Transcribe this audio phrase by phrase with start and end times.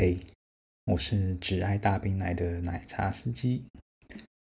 [0.00, 0.16] 嘿
[0.84, 3.64] 我是只爱大冰奶的奶茶司机。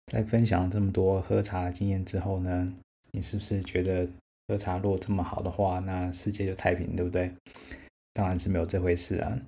[0.07, 2.73] 在分享这么多喝茶经验之后呢，
[3.11, 4.09] 你是不是觉得
[4.47, 7.31] 喝茶如果这么好的话，那世界就太平，对不对？
[8.13, 9.39] 当然是没有这回事啊。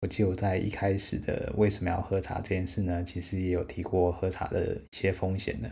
[0.00, 5.68] 我记得我在一开始的为什么要喝茶这件事呢，其实也有提过喝茶的一些风险的。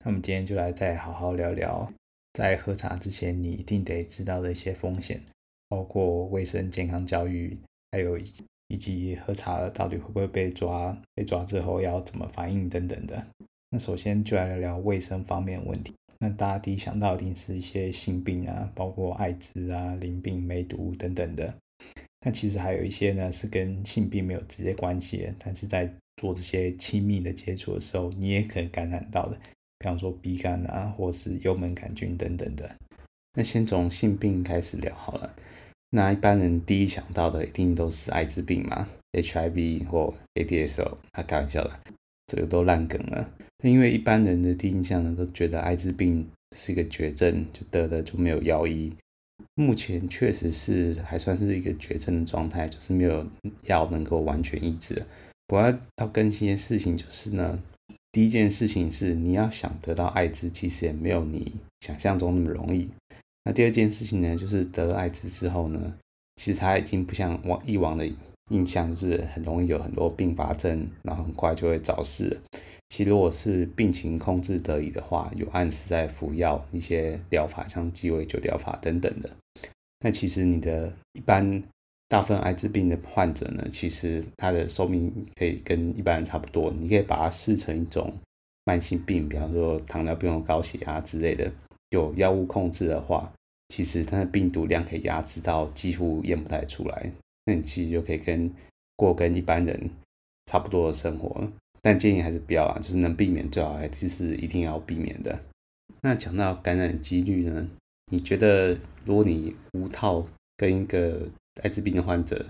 [0.00, 1.92] 那我们今天就来再好好聊聊，
[2.32, 5.22] 在喝茶之前你一定得知道的一些风险，
[5.68, 7.56] 包括卫生健康教育，
[7.92, 8.18] 还有。
[8.72, 10.96] 以及喝茶到底会不会被抓？
[11.14, 13.22] 被抓之后要怎么反应等等的。
[13.68, 15.92] 那首先就来聊聊卫生方面的问题。
[16.18, 21.52] 那大家第一想到一定是一些性病啊，包括艾滋啊、淋病、梅毒等等的。
[22.24, 29.36] 那其实还有一些呢是跟性病没有直接关系的，但是在做这些亲密的接触的时候，你也可能感染到的，
[29.78, 32.74] 比方说鼻干啊，或是幽门杆菌等等的。
[33.34, 35.34] 那先从性病开始聊好了。
[35.94, 41.70] 那一般人第一想到的一定都是艾滋病嘛，HIV 或 ADSL，他开玩笑的，
[42.26, 43.28] 这个都烂梗了。
[43.62, 46.26] 因为一般人的第一印象呢，都觉得艾滋病
[46.56, 48.94] 是一个绝症，就得了就没有药医。
[49.54, 53.26] 目前确实是还算是一个绝症的状态，就是没有
[53.64, 55.04] 药能够完全医治。
[55.46, 57.62] 不过要更新的事情就是呢，
[58.10, 62.90] 第一件事情是你要想得到艾滋，其实也没有你想象中那么容易。
[63.44, 65.94] 那第二件事情呢，就是得了艾滋之后呢，
[66.36, 68.08] 其实它已经不像往以往的
[68.50, 72.40] 印象，是很容易有很多并发症，然后很快就会早逝。
[72.88, 79.30] 其实如果是病情控制得宜的话，有按时在服药一些疗法，像鸡尾酒疗法等等的，
[80.00, 81.62] 那其实你的一般
[82.08, 86.70] 大部分艾滋病的患者呢，其实他的寿命可以跟一般人差不多。
[86.78, 88.12] 你可以把它视成一种
[88.64, 91.50] 慢性病，比方说糖尿病、高血压之类的。
[91.92, 93.30] 有药物控制的话，
[93.68, 97.12] 其实它的病毒量可以压制到几乎验不太出来，
[97.44, 98.50] 那你其实就可以跟
[98.96, 99.90] 过跟一般人
[100.46, 101.48] 差不多的生活。
[101.82, 105.38] 但建议还是不要啊，就是能避免最好还是一定要避免的。
[106.00, 107.68] 那讲到感染几率呢？
[108.10, 110.24] 你觉得如果你无套
[110.56, 111.28] 跟一个
[111.62, 112.46] 艾滋病的患者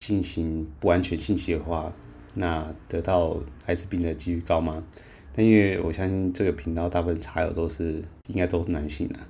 [0.00, 1.92] 进行不安全性行为的话，
[2.34, 4.82] 那得到艾滋病的几率高吗？
[5.36, 9.28] 但因为我相信这个频道大部分茶友都是应该都是男性啊，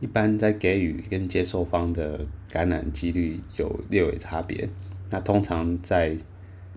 [0.00, 4.68] 一般在给予跟接受方的感染几率有略微差别。
[5.10, 6.16] 那通常在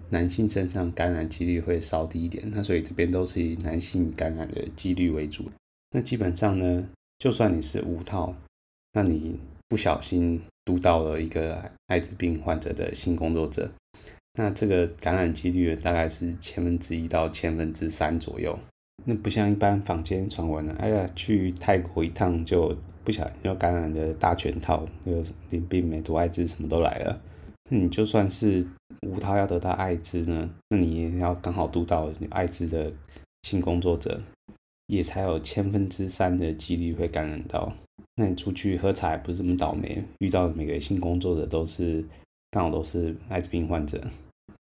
[0.09, 5.49] 男性身上感染几率会稍低一点，那所以这边都是以男性感染的几率为主。
[5.91, 8.35] 那基本上呢，就算你是无套，
[8.93, 13.71] 那你不小心毒到了一个艾滋病患者的性工作者。
[14.35, 18.57] 那这个感染几率大概是千分之一到千分之三左右。
[19.03, 27.21] 那不像一般坊间传闻的，哎呀，去泰国一趟就不小心就感染的大全套，有淋病、梅毒、艾滋什么都来了。
[27.69, 28.65] 那你就算是
[29.01, 32.93] 无套要得到艾滋呢，那你也要刚好毒到艾滋的
[33.43, 34.21] 性工作者，
[34.87, 37.73] 也才有千分之三的几率会感染到。
[38.15, 42.05] 那你出去喝茶也不是这么倒霉，遇到的每个性工作者都是。
[42.51, 43.99] 刚好都是艾滋病患者。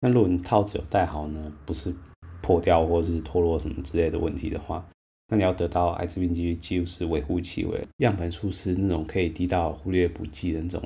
[0.01, 1.93] 那如果你套子有戴好呢，不是
[2.41, 4.85] 破掉或是脱落什么之类的问题的话，
[5.29, 7.81] 那你要得到艾滋病几率几乎是微乎其微。
[7.97, 10.81] 样本数是那种可以低到忽略不计的那种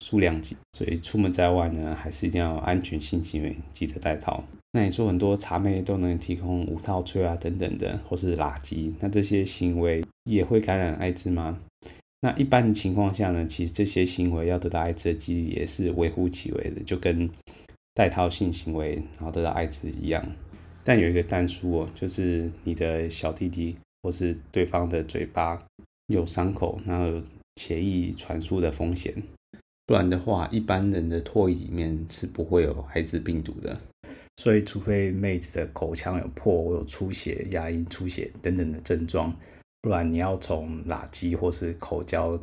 [0.00, 0.56] 数量级。
[0.72, 4.42] 所以出门在外呢，还是一定要安全性行为，记得戴套。
[4.72, 11.58] 那你说很多茶妹都能提供无套吹啊等等的，或是垃圾，那这些行为也会感染艾滋吗？
[12.20, 17.28] 那一般的情况下呢，其实这些行为要得到艾滋的几率也是微乎其微的，就跟
[17.94, 20.26] 带套性行为然后得到艾滋一样。
[20.82, 25.62] 但有一个但书哦，就是你的小弟弟或是对方的嘴巴
[26.06, 27.22] 有伤口，然后有
[27.56, 29.14] 血液传输的风险。
[29.84, 33.78] 不然的话，一般人的唾液里面是不会有艾滋病毒的。
[34.38, 39.34] 所以，除非妹子的口腔有破或有出血、牙龈出血等等的症状。
[39.86, 42.36] 不然你要从垃圾或是口交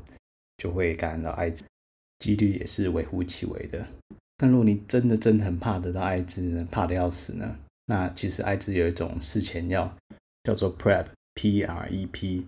[0.56, 1.66] 就会感染到艾滋，
[2.20, 3.86] 几率也是微乎其微的。
[4.38, 9.94] 但如果你真的真的很怕得到艾滋呢，怕得要死呢，那其实艾滋有一种事前药
[10.46, 12.46] 叫做 PrEP，P-R-E-P。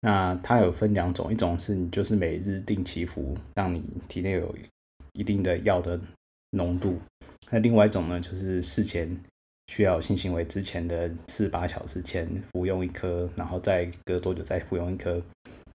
[0.00, 4.56] 那它有分两种，一种是你就是每日定期服，让你体内有
[5.12, 6.00] 一定的药的
[6.52, 6.98] 浓度。
[7.50, 9.14] 那另外一种呢，就是事前
[9.68, 15.22] 需要性行为之前的四十八小时前服用一颗，然后再隔多久再服用一颗，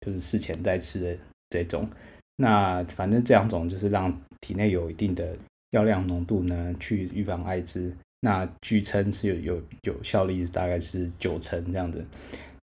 [0.01, 1.17] 就是事前再吃的
[1.49, 1.87] 这种。
[2.35, 4.11] 那反正这两种就是让
[4.41, 5.37] 体内有一定的
[5.71, 7.95] 药量浓度呢，去预防艾滋。
[8.21, 12.03] 那据称是有有有效率，大概是九成这样子。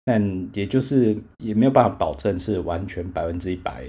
[0.06, 3.84] 但也就是也没有办法保证是完全百分之一百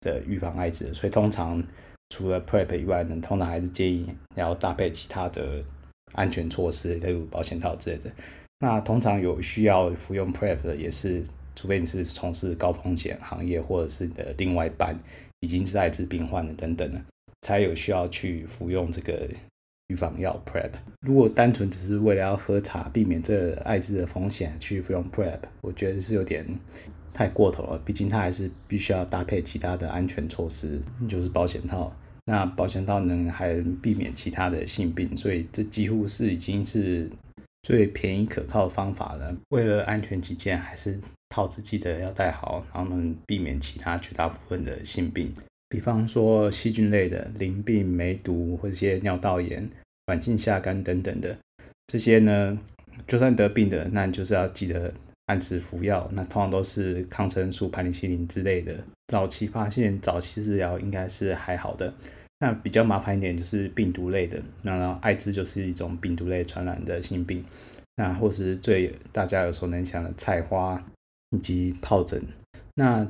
[0.00, 0.92] 的预防艾滋。
[0.92, 1.62] 所以通常
[2.08, 5.62] 除了 PrEP 以外呢，通常还是建议要搭配其他的
[6.12, 8.10] 安全措施，例如保险套之类的。
[8.60, 11.24] 那通常有需要服用 PrEP 的，也是
[11.56, 14.98] 除非你是从事高风险行业，或者是你的另外一半
[15.40, 17.00] 已经是艾滋病患了等等的，
[17.40, 19.26] 才有需要去服用这个
[19.86, 20.70] 预防药 PrEP。
[21.00, 26.46] 如果单纯只是为了要喝茶，避免这艾滋的风险去服用 PrEP，我觉得是有点
[27.14, 27.78] 太过头了。
[27.82, 30.78] 毕竟它还是必须要搭配其他的安全措施，
[31.08, 31.90] 就是保险套。
[32.30, 37.10] 那保险套能还避免其他的性病，所以这几乎是已经是
[37.64, 39.36] 最便宜可靠的方法了。
[39.48, 40.96] 为了安全起见，还是
[41.30, 45.34] 套子记得要戴好，然后能避免其他绝大部分的性病，
[45.68, 49.68] 比方说细菌类的淋病、梅毒或者些尿道炎、
[50.06, 51.36] 软性下肝等等的
[51.88, 52.56] 这些呢，
[53.08, 54.94] 就算得病的，那你就是要记得。
[55.26, 58.76] 按时服药，那通常都是抗生素、盘尼西林之类的。
[59.06, 61.94] 早期发现、早期治疗应该是还好的。
[62.40, 67.44] 那比较麻烦一点就是病毒类的，那然后艾滋就是一种病毒类传染的性病。
[67.96, 70.82] 那或是最大家有所能想的菜花
[71.30, 72.20] 以及疱疹。
[72.74, 73.06] 那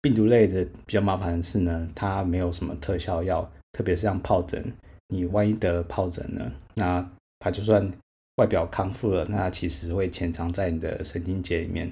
[0.00, 4.72] 病毒类的比较麻烦的是呢，它没有什么特效药，特别是像疱疹，
[5.08, 7.10] 你万一得疱疹呢，那
[7.40, 7.92] 它就算。
[8.36, 11.88] 外表康复了，那其实会潜藏在你的神经节里面。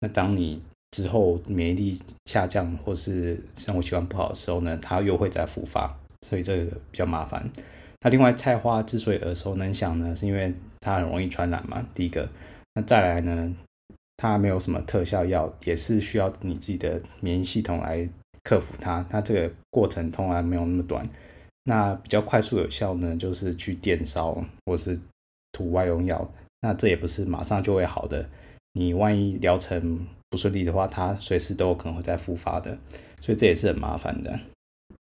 [0.00, 0.58] 那当你
[0.90, 5.94] 之后免疫力下降或是生活习惯不好的时候呢，它又会再复发，
[6.26, 7.48] 所以这个比较麻烦。
[8.00, 11.86] 那另外菜花之所以耳熟能详呢，是因为它很容易传染嘛。
[11.94, 12.28] 第一个，
[12.74, 13.54] 那再来呢，
[14.16, 18.08] 它没有什么特效药，也是需要你自己的免疫系统来
[18.42, 19.06] 克服它。
[19.10, 21.06] 它这个过程通常没有那么短。
[21.64, 24.36] 那比较快速有效呢，就是去电烧
[24.66, 24.98] 或是。
[25.54, 26.32] 涂外用药，
[26.62, 28.26] 那这也不是马上就会好的。
[28.72, 32.78] 你万一疗程不顺利的话，它随时都有可能会再复发的，
[33.20, 34.40] 所以这也是很麻烦的。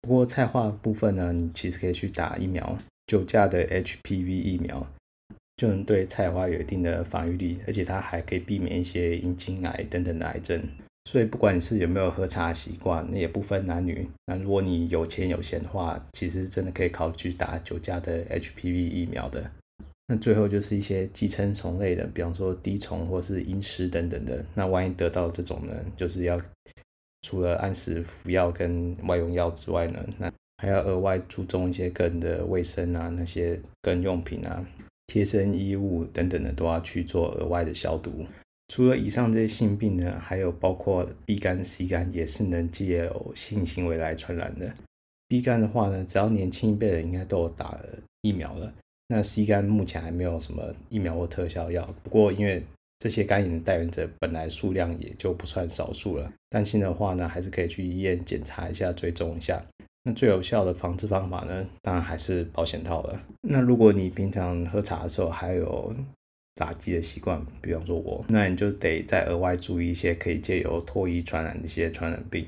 [0.02, 2.76] 不过菜花部分呢，你其实可以去打疫苗，
[3.06, 4.86] 九价的 HPV 疫苗
[5.56, 10.60] 就能对菜花有一定的防御力，而且它还可以避免一些阴茎癌等等的癌症。
[11.08, 14.08] 所以不管你是有没有喝茶习惯，那也不分男女。
[14.26, 19.50] 那如果你有钱有闲的话，其实真的可以考虑去打九价的 HPV 疫苗的。
[20.08, 24.44] 那最后就是一些寄生虫类的，比方说滴虫或是阴虱等等的。
[24.54, 26.40] 那万一得到这种呢，就是要
[27.22, 34.64] 除了按时服药跟外用药之外呢，那还要额外注重一些个人的卫生啊，那些个人用品啊、
[35.06, 38.26] 贴身衣物等等的都要去做额外的消毒。
[38.68, 44.72] 除了以上这些性病呢，还有包括 B 肝、C 肝也是能借由性行为来传染的。
[45.28, 47.84] B 肝的话呢，只要年轻一辈的人应该都有打了
[48.22, 48.72] 疫苗了。
[49.08, 52.62] 那 C 肝目前还没有什么疫苗或特效药，不过因为
[53.02, 59.60] 这些肝炎的带原者本来数量也就不算少数了，担心的话呢，还是可以去医院检查一下，追踪一下。
[60.04, 63.20] 那最有效的防治方法呢，当然还是保险套了。
[63.40, 65.92] 那如果你平常喝茶的时候还有
[66.54, 72.46] 打击的习惯，比方说我，那你就得再额外注意一些可以借由唾液传染的一些传染病，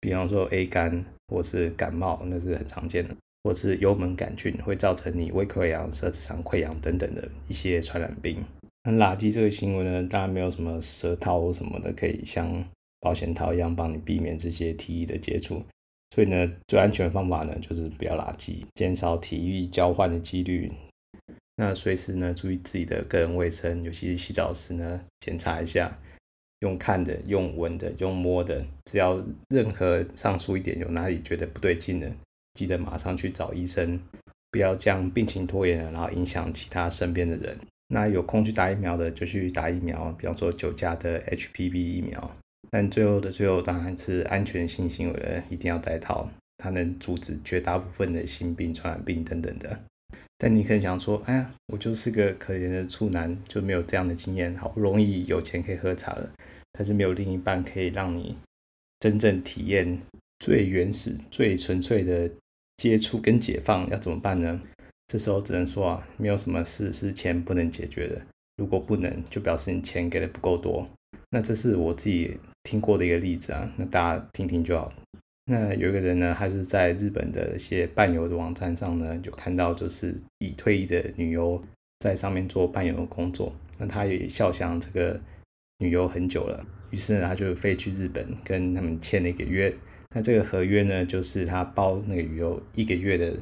[0.00, 3.14] 比方说 A 肝或是感冒，那是很常见的。
[3.44, 8.44] 或是幽门杆菌会造成你胃溃疡、舌质上溃疡等等的一些传染病。
[8.88, 12.64] 那垃圾这个行为呢，当然没有什么舌套或什么的可以像
[13.00, 15.60] 保险套一样帮你避免这些体液的接触。
[16.14, 20.70] 所以呢，最安全的方法呢，就是不要垃圾，减少体液交换的几率。
[21.56, 25.98] 那随时呢，注意自己的个人卫生，尤其是洗澡时呢，检查一下，
[26.60, 32.14] 用看的、用闻的、用摸的，只要任何上述一点有哪里觉得不对劲的。
[32.54, 34.00] 记得马上去找医生，
[34.52, 37.58] 不要将病情拖延了，然后影响其他身边的人。
[37.88, 42.36] 那有空去打疫苗的就去打疫苗，比方说九价的 HPV 疫苗。
[42.70, 46.28] 但最后的最后，当然是安全性行为一定要戴套，
[46.58, 49.78] 它能阻止绝大部分的性病、传染病等等的。
[50.38, 56.30] 但你可能想说，哎呀，我就是个可怜的处男，就没有这样的经验，好不容易有钱可以喝茶了，
[56.72, 58.36] 但是没有另一半可以让你
[59.00, 59.98] 真正体验
[60.40, 62.30] 最原始、最纯粹的。
[62.78, 64.60] 接触跟解放要怎么办呢？
[65.08, 68.20] 这时候只能说啊，没有什么事是钱不能解决的。
[68.56, 70.88] 如果不能，就表示你钱给的不够多。
[71.30, 74.92] 那这是我自己听过的一个例子啊，那大家听听就好。
[75.44, 81.62] 那有一个人呢，他就是在日本的一些伴游的网站上呢，有看到就是已退役的女优
[82.00, 83.54] 在上面做伴游的工作。
[83.78, 85.20] 那他也笑想这个
[85.78, 89.72] 女优很久了，于是呢，他就飞去日本跟他们签了一个约。
[90.14, 93.32] 那这个合约呢，就是他包那个女优一个月的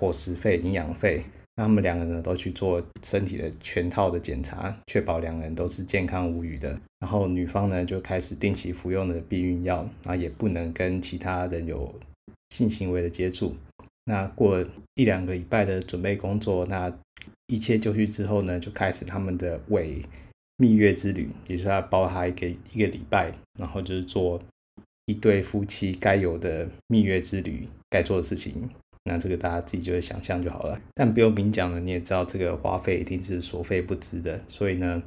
[0.00, 1.22] 伙食费、营养费。
[1.56, 6.80] 那他们两个人都去做身体的全套的检查，确保两个人都是健康无虞的。
[7.00, 11.94] 然后女方呢就开始定期服用的避孕药，然后也不能跟其他人有
[12.48, 13.54] 性行为的接触。
[14.06, 14.64] 那过
[14.94, 16.90] 一两个礼拜的准备工作，那
[17.48, 20.02] 一切就绪之后呢，就开始他们的伪
[20.56, 24.40] 蜜月之旅，也就是他包他一个一个礼拜，然后就是做
[25.04, 28.70] 一对夫妻该有的蜜月之旅该做的事情。
[29.04, 34.38] 那这个大家自己就会想象就好了，但不用明讲了，你也知道这个花费一定是所费不值的。
[34.46, 35.02] 所以呢，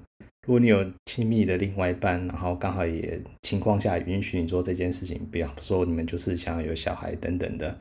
[0.47, 7.77] 如果你有亲密的另外一半，然后刚好也情况下允许你做这件事情，比方说你们就是想要有小孩等等的，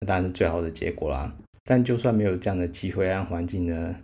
[0.00, 1.32] 那当然是最好的结果啦。
[1.64, 3.96] 但就算没有这样的机会和环境呢，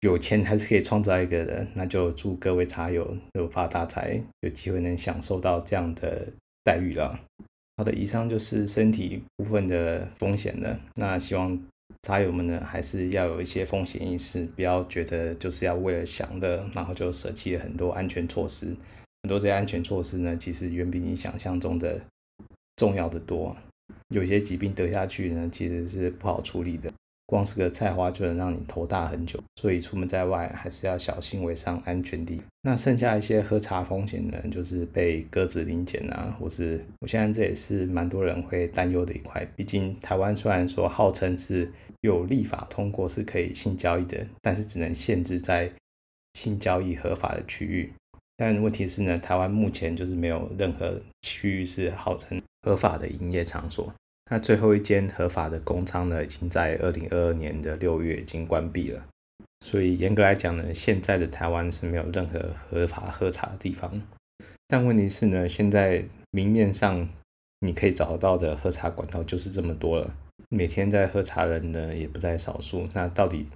[0.00, 1.66] 有钱还是可以创造一个的。
[1.74, 6.26] 那就祝各位茶友有发大财，有机会能享受到这样的
[6.64, 7.20] 待遇了。
[7.82, 10.78] 好的，以上就是身体部分的风险了。
[10.94, 11.60] 那希望
[12.02, 18.66] 茶友们呢，还是要有一些风险意识，不要觉得就是要为了享乐，然后就舍弃了很多安全措施。
[19.24, 22.00] 很多这些安全措施呢，其实远比你想象中的
[22.76, 23.56] 重要的多。
[24.14, 26.92] 有些疾病得下去呢，其实是不好处理的。
[27.26, 32.42] 光是个菜花就能让你头大很久，所以出门在外还是要小心为上，安全第一。
[32.62, 39.44] 那剩下一些喝茶风险呢，就是被鸽子临检啊，或是我现在这也是蛮多人会担忧的一块。
[39.56, 41.70] 毕竟台湾虽然说号称是
[42.02, 45.72] 有立法通过是可以性交易的，但是只能限制在
[46.34, 47.92] 性交易合法的区域。
[48.36, 53.92] 但问题是呢，台湾目前就是没有任何区域是号称合法的营业场所。
[54.32, 59.04] 那最后一间合法的公仓呢，已经在二零二二年的六月已经关闭了。
[59.60, 64.00] 所以严格来讲呢，现在的台湾是没有任何合法喝茶的地方。
[64.66, 67.06] 但问题是呢，现在明面上
[67.60, 70.14] 你可以找到的喝茶管道就是这么多了，
[70.48, 72.88] 每天在喝茶的人呢也不在少数。
[72.94, 73.50] 那到底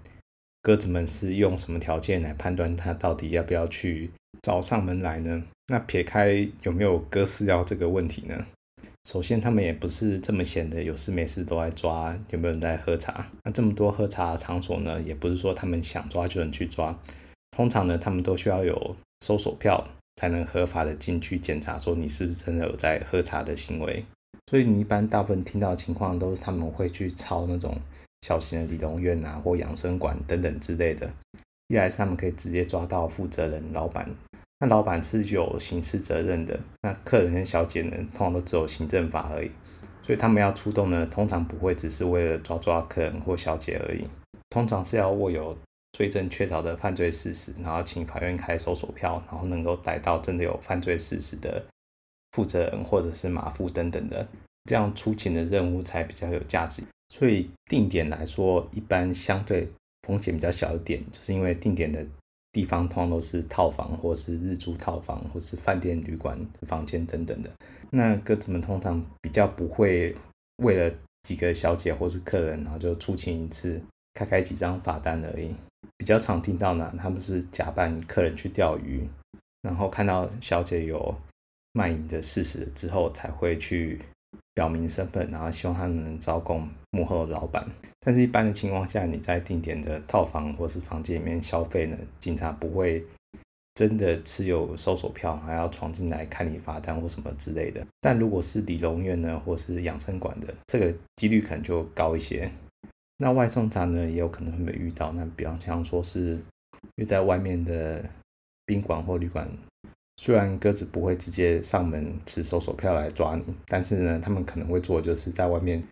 [0.61, 4.11] 鸽子们是用什么条件来判断他到底要不要去
[4.43, 5.43] 找上门来呢？
[5.69, 8.47] 那撇开有没有鸽饲料这个问题呢？
[9.07, 13.25] 首先，他们也不是这么闲的，有事没事都在抓有没有人在喝茶。
[13.45, 16.99] 那这么多喝茶的场所呢，也不是说他们想抓就能去抓。
[17.53, 19.87] 通常呢，他们都需要有搜索票
[20.17, 24.05] 才能合法的进去检查，说你是不是真的有在喝茶的行为。
[24.51, 27.79] 所以你一般大部分听到的情况都是他们会去抄那种
[28.23, 31.09] 小型的理容院啊或养生馆等等之类的。
[31.69, 34.11] 一来是他们可以直接抓到负责人老板。
[34.59, 39.51] 那老板是有刑事责任的，那客人跟小姐呢，通常都只有行政法而已，
[40.03, 44.09] 所以他们要出动呢，通常不会只是为了抓抓客人或小姐而已，
[44.49, 45.55] 通常是要握有
[45.93, 51.63] 罪证确凿的犯罪事实，然后请法院开搜索票，然后能够逮到真的有犯罪事实的
[52.33, 54.27] 负责人或者是马夫等等的，
[54.65, 56.83] 这样出勤的任务才比较有价值。
[57.11, 59.69] 所以定点来说，一般相对
[60.09, 62.05] 风险比较小一点，就是因为定点的。
[62.57, 67.51] 地方通常都是套房，或是日租套房，或是饭店、旅馆房间等等的。
[67.91, 70.17] 那鸽子们通常比较不会
[70.65, 70.91] 为了
[71.25, 73.79] 几个小姐或是客人，然后就出勤一次，
[74.15, 75.55] 开开几张罚单而已。
[75.99, 79.07] 比较常听到呢，他们是假扮客人去钓鱼，
[79.61, 81.15] 然后看到小姐有
[81.75, 84.01] 卖淫的事实之后，才会去。
[84.57, 87.63] 表明身份，然后希望他们能招供幕后的老板。
[88.01, 93.05] 但是，一般的情况下，你在定点的套房或是房间里面消费呢，警察不会
[93.75, 97.87] 真的持有搜索票，还要闯进来看你罚单或什么之类的。
[98.01, 102.51] 但如果是理容院呢，或是养生馆的，这个几率可能就高一些。
[103.19, 105.13] 那外送茶呢，也有可能会被遇到。
[105.13, 106.41] 那比方像说是
[106.95, 108.09] 约在外面的
[108.65, 109.47] 宾馆或旅馆。
[110.17, 115.83] 虽然鸽子不会直接上门持搜索票来抓你，但是呢，他们可能会做就是在外面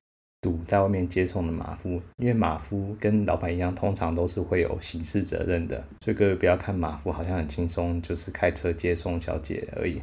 [0.40, 5.84] 堵在外面接送的马夫，因为马夫跟老板一样，通常都是会有刑事责任的。
[6.02, 10.02] 所以各位不要看马夫好像很轻松，就是开车接送小姐而已。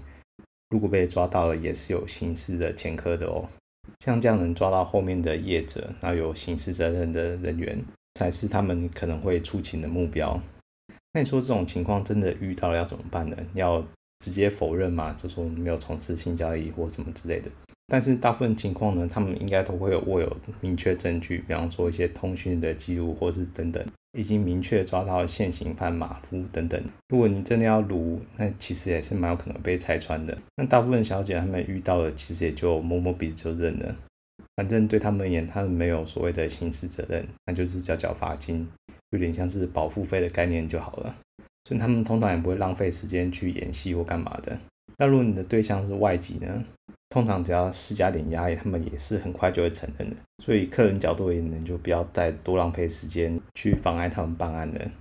[0.70, 3.50] 如果被抓到了，也是有刑事的前科的哦。
[4.00, 7.84] 像这样能抓到后面的业者，那有刑事责任的人员，
[8.16, 10.40] 才是他们可能会出勤的目标。
[11.14, 13.36] 那你说这种情况真的遇到了要怎么办呢？
[13.54, 13.84] 要
[14.22, 17.52] 直接否认嘛，就说没有从事性交易或什么之类的。
[17.88, 23.86] 但是大部分情况呢，他们应该都会有握有明确证据，比方说一些通讯的记录，或是等等，
[24.18, 26.82] 已经明确抓到现行犯马夫等等。
[27.10, 30.38] 如果你真的要撸，那其实也是蛮有可能被拆穿的。
[30.56, 33.94] 那大部分小姐她们遇到了，其实也就摸摸鼻子就认了。
[34.56, 38.66] 反正对他们而言，他们没有所谓的刑事责任，那就是缴缴罚金，
[39.10, 41.16] 有点像是保护费的概念就好了。
[41.66, 44.58] 所以他们通常也不会浪费时间去演戏或干嘛的。
[44.98, 46.64] 那如果你的对象是外籍呢？
[47.10, 50.16] 通常只要施加点压力，他们也是很快就会承认的。
[50.42, 54.92] 所以客人角度而言呢，就不要再多浪费时间去妨碍他们办案了。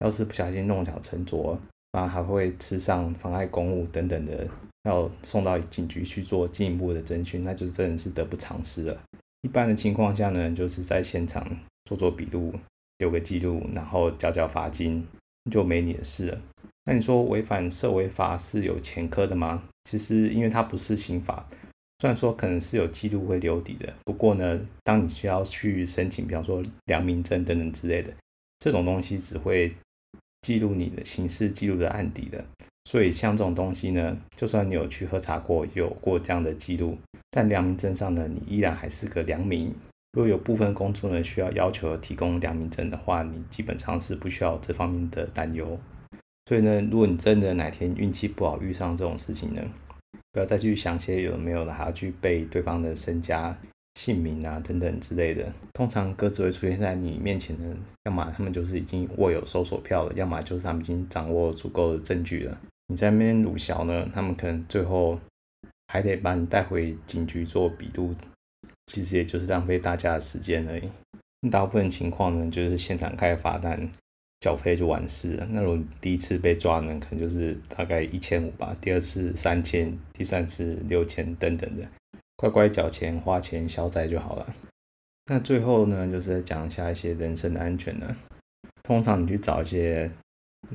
[0.00, 1.60] 要是不小心弄巧成拙，
[1.92, 4.48] 反而还会吃上妨碍公务等等的，
[4.84, 8.98] 要送到警局去做进一步的侦讯，那就真的是得不偿失了。
[9.42, 11.46] 一般的情况下呢，就是在现场
[11.84, 12.54] 做做笔录，
[12.96, 15.06] 留个记录，然后缴缴罚金。
[15.50, 16.40] 就没你的事了。
[16.84, 19.62] 那你说违反社维法是有前科的吗？
[19.84, 21.48] 其实因为它不是刑法，
[22.00, 28.12] 虽然说可能是有记录会留底的，不过呢，当你需要去申请，比方说良民证等等之类的，
[28.58, 29.74] 这种东西只会
[30.42, 32.44] 记录你的刑事记录的案底的。
[32.84, 36.96] 所以像这种东西呢，就算你有去喝茶过，有过这样的记录，
[37.32, 39.74] 但良民证上呢，你依然还是个良民。
[40.16, 45.78] 如果有部分工作呢需要要求提供良民证的话，你基本上是不需要这方面的担忧。
[46.46, 49.60] 所以呢，如果你真的哪天运气不好遇上这种事情呢，
[50.32, 53.54] 不要再去想些有的没有的，还要去背对方的身家、
[53.96, 55.52] 姓名啊等等之类的。
[55.74, 62.58] 通常鸽子会出现在你面前的，要么他们就是已经握有搜索票了，要么就是他们已经掌握足够的证据了。
[62.86, 65.20] 你在那边鲁小呢，他们可能最后
[65.88, 68.14] 还得把你带回警局做笔录。
[68.86, 70.90] 其实也就是浪费大家的时间而已。
[71.50, 73.88] 大部分情况呢，就是现场开罚单，
[74.40, 75.46] 缴费就完事了。
[75.50, 81.86] 那如第一次被抓呢，可能就是大概一千五吧，第二次三千，第三次六千等等的，
[82.36, 84.54] 乖乖缴钱花钱消灾就好了。
[85.26, 88.16] 那最后呢，就是讲一下一些人身的安全呢。
[88.82, 90.10] 通常你去找一些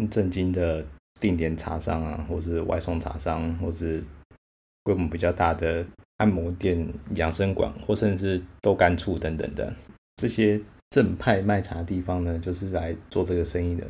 [0.09, 0.85] 正经的
[1.19, 4.03] 定点茶商啊，或是外送茶商，或是
[4.83, 5.85] 规模比较大的。
[6.21, 9.73] 按摩店、养生馆或甚至豆干处等等的
[10.17, 10.61] 这些
[10.91, 13.83] 正派卖茶的地方呢，就是来做这个生意的，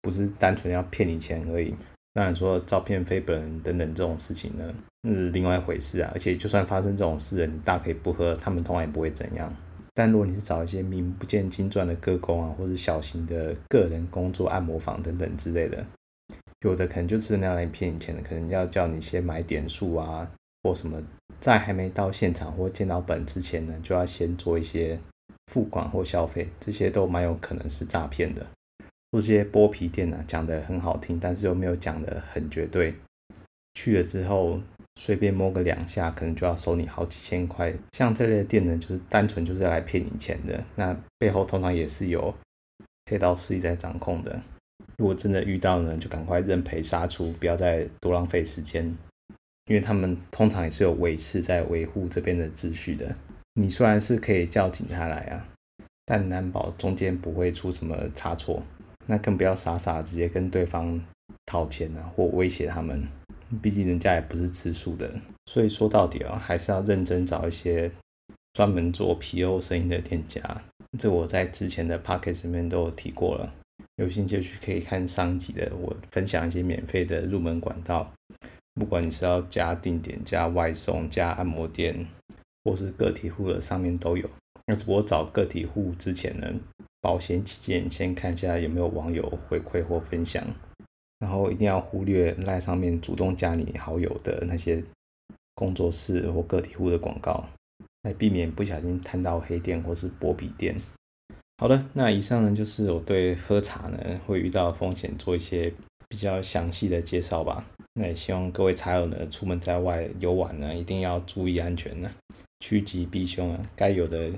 [0.00, 1.72] 不是单纯要骗你钱而已。
[2.14, 4.74] 当然说照片非本人等等这种事情呢，
[5.08, 6.10] 是另外一回事啊。
[6.12, 9.54] 而且就算发生这种事，你大可以不喝，他们通常也不会怎样。
[9.94, 15.86] 但如果你是找一些名不见经传的个工啊，或者小型的个人工作按摩坊等等之类的，
[16.62, 20.28] 有的可能就是那样来骗你钱的，可能要叫你先买点数啊。
[20.64, 20.96] 或什么，
[21.42, 24.96] 在还没到现场或见到本之前呢，就要先做一些
[25.48, 28.46] 付款或消费，这些都蛮有可能是诈骗的。
[29.10, 32.94] 这些剥皮店呢，讲得很好听，但是又没有讲得很绝对。
[33.74, 34.60] 去了之后，
[34.94, 37.74] 随便摸个两下，可能就要收你好几千块。
[37.90, 40.62] 像这类店呢，就是单纯就是来骗你钱的。
[40.76, 42.32] 那背后通常也是有
[43.10, 44.40] 黑道势力在掌控的。
[44.96, 48.96] 如果真的遇到呢，就赶快认赔杀出，不要再多浪费时间。
[49.72, 53.16] 因为他们通常也是有维持在维护这边的秩序的。
[53.54, 55.48] 你虽然是可以叫警察来啊，
[56.04, 58.62] 但难保中间不会出什么差错。
[59.06, 61.02] 那更不要傻傻直接跟对方
[61.46, 63.02] 讨钱啊，或威胁他们。
[63.62, 65.10] 毕竟人家也不是吃素的。
[65.46, 67.90] 所以说到底啊，还是要认真找一些
[68.52, 70.42] 专门做皮肉生意的店家。
[70.98, 73.54] 这我在之前的 podcast 里面都有提过了。
[73.96, 78.12] 有兴趣去可以看上集的，我分享一些免费的入门管道。
[78.74, 82.06] 不管你是要加定点、加外送、加按摩店，
[82.64, 84.28] 或是个体户的，上面都有。
[84.66, 86.48] 那只不过找个体户之前呢，
[87.00, 90.42] 保险起见，先看一下有没有网友回馈或分享，
[91.18, 94.82] 然后一定要忽略赖上面主动加你好友的那些
[95.54, 97.44] 工作室或个体户的广告，
[98.02, 100.74] 来避免不小心摊到黑店或是剥皮店。
[101.58, 105.72] 好的，那以上呢就是我对喝茶呢会遇到风险做一些
[106.08, 107.64] 比较详细的介绍吧。
[107.94, 112.10] 那也希望各位茶友呢，出门在外游玩呢，一定要注意安全呢，
[112.60, 114.30] 趋吉避凶啊，该有的、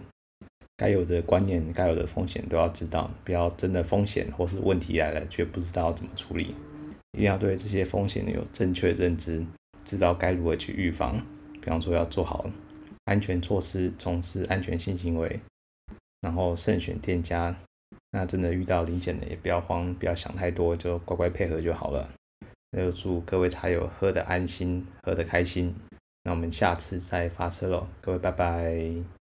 [0.77, 6.55] 该有的观念、该有的风险都要知道，不要真的风险或是问题来了却不知道怎么处理，
[7.13, 9.45] 一定要对这些风险有正确认知，
[9.85, 11.25] 知道该如何去预防。
[11.61, 12.45] 比方说要做好
[13.05, 15.41] 安全措施，从事安全性行为，
[16.21, 17.57] 然后慎选店家。
[18.11, 22.09] 那真的遇到临检的也不要慌，不要想太多，就乖乖配合就好了。
[22.75, 25.75] 那就祝各位茶友喝的安心，喝的开心。
[26.25, 29.24] 那我们下次再发车喽，各位拜拜。